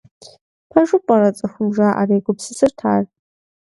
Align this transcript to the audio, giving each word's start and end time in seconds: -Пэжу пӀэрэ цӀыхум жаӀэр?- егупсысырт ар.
-Пэжу 0.69 0.97
пӀэрэ 1.05 1.29
цӀыхум 1.37 1.67
жаӀэр?- 1.75 2.09
егупсысырт 2.17 2.79
ар. 2.93 3.03